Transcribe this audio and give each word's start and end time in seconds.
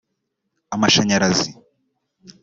amashanyarazi 0.75 1.47